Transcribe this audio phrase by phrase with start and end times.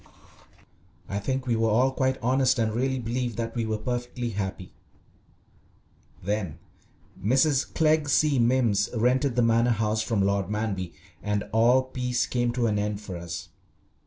[1.07, 4.73] I think we were all quite honest and really believed that we were perfectly happy.
[6.23, 6.57] Then
[7.23, 7.71] Mrs.
[7.71, 8.39] Clegg C.
[8.39, 12.99] Mimms rented the Manor House from Lord Manby, and all peace came to an end
[12.99, 13.49] for us.